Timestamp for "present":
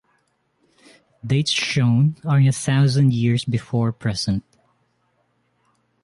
3.91-4.43